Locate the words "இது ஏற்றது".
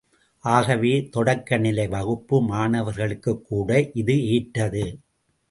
3.93-4.85